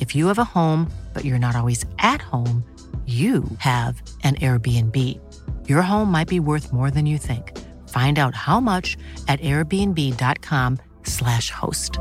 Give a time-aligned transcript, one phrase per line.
[0.00, 2.64] If you have a home, but you're not always at home,
[3.06, 4.96] you have an Airbnb.
[5.68, 7.52] Your home might be worth more than you think.
[7.88, 8.96] Find out how much
[9.28, 11.98] at airbnb.com/slash host.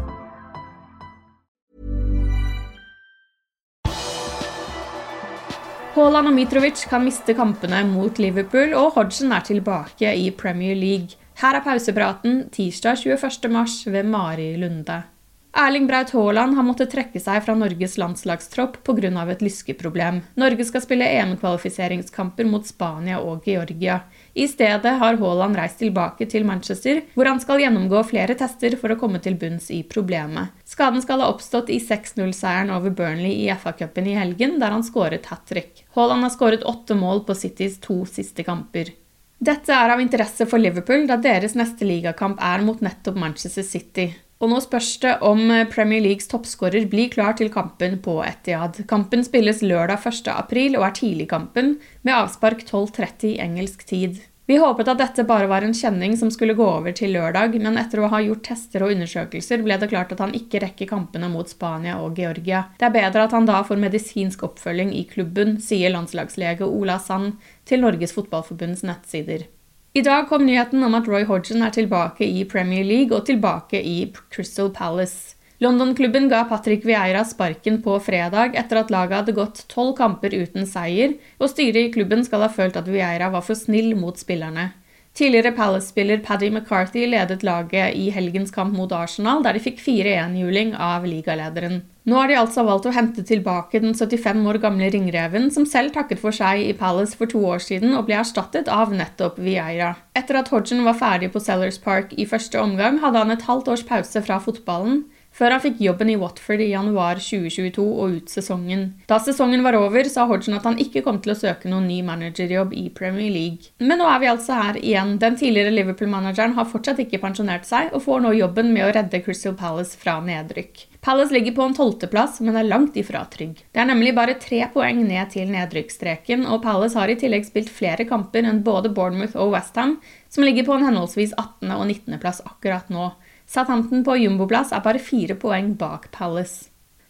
[5.96, 11.10] Haaland og Mitrovic kan miste kampene mot Liverpool, og Hodgson er tilbake i Premier League.
[11.42, 13.52] Her er pausepraten tirsdag 21.
[13.52, 15.04] mars ved Mari Lunde.
[15.52, 19.10] Erling Braut Haaland har måttet trekke seg fra Norges landslagstropp pga.
[19.32, 20.22] et lyskeproblem.
[20.36, 24.02] Norge skal spille EM-kvalifiseringskamper mot Spania og Georgia.
[24.36, 28.94] I stedet har Haaland reist tilbake til Manchester, hvor han skal gjennomgå flere tester for
[28.94, 30.54] å komme til bunns i problemet.
[30.70, 35.26] Skaden skal ha oppstått i 6-0-seieren over Burnley i FA-cupen i helgen, der han skåret
[35.34, 35.84] hat trick.
[35.98, 38.94] Haaland har skåret åtte mål på Citys to siste kamper.
[39.40, 44.12] Dette er av interesse for Liverpool, da deres neste ligakamp er mot nettopp Manchester City.
[44.40, 48.86] Og nå spørs det om Premier Leagues toppskårer blir klar til kampen på Etiad.
[48.88, 50.32] Kampen spilles lørdag 1.
[50.32, 51.74] april og er tidligkampen,
[52.08, 54.22] med avspark 12.30 engelsk tid.
[54.50, 57.78] Vi håpet at dette bare var en kjenning som skulle gå over til lørdag, men
[57.78, 61.30] etter å ha gjort tester og undersøkelser ble det klart at han ikke rekker kampene
[61.30, 62.64] mot Spania og Georgia.
[62.80, 67.36] Det er bedre at han da får medisinsk oppfølging i klubben, sier landslagslege Ola Sand
[67.70, 69.46] til Norges Fotballforbunds nettsider.
[69.94, 73.80] I dag kom nyheten om at Roy Hodgson er tilbake i Premier League og tilbake
[73.82, 75.34] i Crystal Palace.
[75.66, 80.70] London-klubben ga Patrick Vieira sparken på fredag etter at laget hadde gått tolv kamper uten
[80.70, 84.70] seier, og styret i klubben skal ha følt at Vieira var for snill mot spillerne.
[85.20, 90.72] Tidligere Palace-spiller Paddy McCarthy ledet laget i helgens kamp mot Arsenal, der de fikk 4-1-juling
[90.80, 91.82] av ligalederen.
[92.08, 95.92] Nå har de altså valgt å hente tilbake den 75 år gamle ringreven, som selv
[95.98, 99.92] takket for seg i Palace for to år siden og ble erstattet av nettopp Vieira.
[100.16, 103.74] Etter at Hodgen var ferdig på Sellers Park i første omgang, hadde han et halvt
[103.76, 105.04] års pause fra fotballen,
[105.40, 108.86] før han fikk jobben i Watford i januar 2022 og ut sesongen.
[109.08, 112.02] Da sesongen var over, sa Hodgson at han ikke kom til å søke noen ny
[112.06, 113.72] managerjobb i Premier League.
[113.80, 115.16] Men nå er vi altså her igjen.
[115.22, 119.24] Den tidligere Liverpool-manageren har fortsatt ikke pensjonert seg, og får nå jobben med å redde
[119.24, 120.86] Crystal Palace fra nedrykk.
[121.00, 123.62] Palace ligger på en tolvteplass, men er langt ifra trygg.
[123.72, 127.72] Det er nemlig bare tre poeng ned til nedrykksstreken, og Palace har i tillegg spilt
[127.72, 129.96] flere kamper enn både Bournemouth og Westham,
[130.28, 131.72] som ligger på en henholdsvis 18.
[131.72, 132.20] og 19.
[132.20, 133.14] plass akkurat nå.
[133.50, 136.68] Southampton på jumboplass er bare fire poeng bak Palace.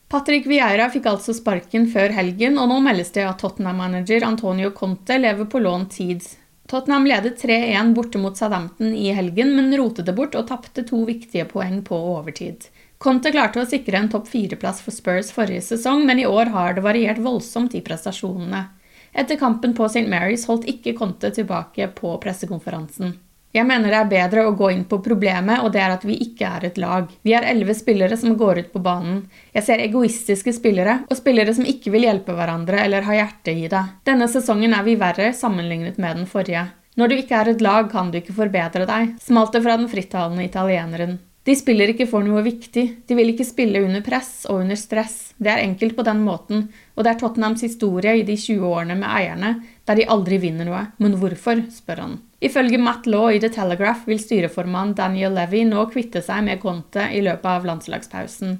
[0.09, 5.19] Patrick Vieira fikk altså sparken før helgen, og nå meldes det at Tottenham-manager Antonio Conte
[5.19, 6.23] lever på lånt tid.
[6.71, 11.03] Tottenham ledet 3-1 borte mot Southampton i helgen, men rotet det bort og tapte to
[11.05, 12.69] viktige poeng på overtid.
[12.97, 16.79] Conte klarte å sikre en topp fire-plass for Spurs forrige sesong, men i år har
[16.79, 18.69] det variert voldsomt i prestasjonene.
[19.11, 20.07] Etter kampen på St.
[20.07, 23.19] Mary's holdt ikke Conte tilbake på pressekonferansen.
[23.49, 26.19] Jeg mener det er bedre å gå inn på problemet, og det er at vi
[26.21, 27.07] ikke er et lag.
[27.25, 29.23] Vi er elleve spillere som går ut på banen.
[29.55, 33.65] Jeg ser egoistiske spillere, og spillere som ikke vil hjelpe hverandre eller ha hjerte i
[33.71, 33.81] det.
[34.05, 36.67] Denne sesongen er vi verre sammenlignet med den forrige.
[36.99, 39.89] Når du ikke er et lag, kan du ikke forbedre deg, smalt det fra den
[39.89, 41.17] frittalende italieneren.
[41.49, 45.31] De spiller ikke for noe viktig, de vil ikke spille under press og under stress.
[45.41, 48.99] Det er enkelt på den måten, og det er Tottenhams historie i de 20 årene
[48.99, 49.55] med eierne,
[49.89, 50.83] der de aldri vinner noe.
[51.01, 52.19] Men hvorfor, spør han.
[52.39, 57.09] Ifølge Matt Law i The Telegraph vil styreformann Daniel Levy nå kvitte seg med Conte
[57.11, 58.53] i løpet av landslagspausen.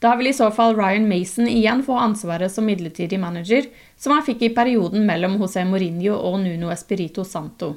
[0.00, 3.68] Da vil i så fall Ryan Mason igjen få ansvaret som midlertidig manager,
[4.00, 7.74] som han fikk i perioden mellom José Mourinho og Nuno Espirito Santo.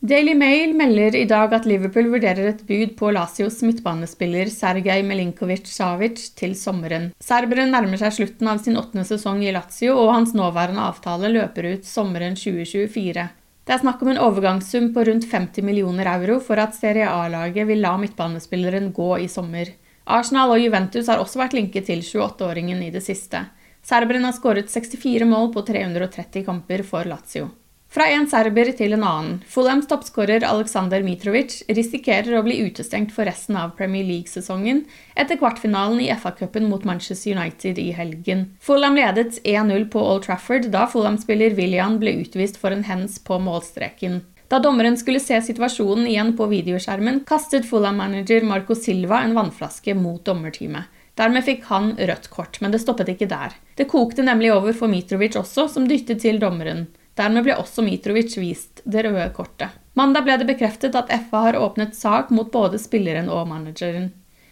[0.00, 6.30] Daily Mail melder i dag at Liverpool vurderer et bud på Lazios midtbanespiller Sergej Melinkovic-Savic
[6.40, 7.10] til sommeren.
[7.20, 11.68] Serberen nærmer seg slutten av sin åttende sesong i Lazio, og hans nåværende avtale løper
[11.74, 13.26] ut sommeren 2024.
[13.64, 17.68] Det er snakk om en overgangssum på rundt 50 millioner euro for at Serie A-laget
[17.68, 19.68] vil la midtbanespilleren gå i sommer.
[20.10, 23.44] Arsenal og Juventus har også vært linket til 28-åringen i det siste.
[23.86, 27.48] Serberen har skåret 64 mål på 330 kamper for Lazio.
[27.90, 29.38] Fra en serber til en annen.
[29.50, 34.84] Fulhams toppskårer Aleksandr Mitrovic risikerer å bli utestengt for resten av Premier League-sesongen
[35.18, 38.44] etter kvartfinalen i FA-cupen mot Manchester United i helgen.
[38.62, 43.40] Fulham ledet 1-0 på Old Trafford da Fulham-spiller William ble utvist for en hens på
[43.42, 44.20] målstreken.
[44.50, 50.22] Da dommeren skulle se situasjonen igjen på videoskjermen, kastet Fulham-manager Marco Silva en vannflaske mot
[50.22, 50.86] dommerteamet.
[51.18, 53.58] Dermed fikk han rødt kort, men det stoppet ikke der.
[53.74, 56.86] Det kokte nemlig over for Mitrovic også, som dyttet til dommeren.
[57.20, 59.76] Dermed ble også Mitrovic vist det røde kortet.
[59.98, 64.08] Mandag ble det bekreftet at FA har åpnet sak mot både spilleren og manageren.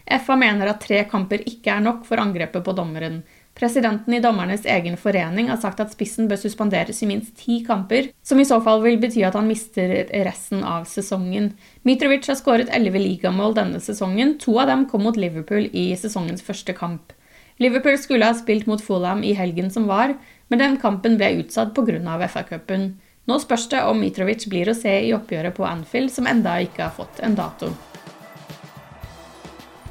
[0.09, 3.23] FA mener at tre kamper ikke er nok for angrepet på dommeren.
[3.59, 8.13] Presidenten i dommernes egen forening har sagt at spissen bør suspenderes i minst ti kamper,
[8.23, 9.91] som i så fall vil bety at han mister
[10.29, 11.51] resten av sesongen.
[11.89, 16.45] Mitrovic har skåret elleve ligamål denne sesongen, to av dem kom mot Liverpool i sesongens
[16.47, 17.17] første kamp.
[17.59, 20.15] Liverpool skulle ha spilt mot Fulham i helgen som var,
[20.49, 21.99] men den kampen ble utsatt pga.
[22.29, 22.93] FA-cupen.
[23.29, 26.87] Nå spørs det om Mitrovic blir å se i oppgjøret på Anfield, som enda ikke
[26.87, 27.75] har fått en dato.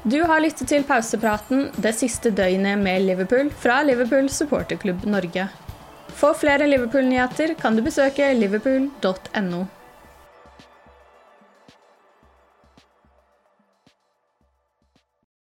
[0.08, 5.50] Du har lyttet til pausepraten det siste døgnet med Liverpool fra Liverpool supporterklubb Norge.
[6.18, 9.66] For flere Liverpool-nyheter kan du besøke liverpool.no.